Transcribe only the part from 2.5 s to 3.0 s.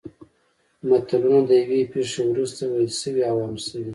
ویل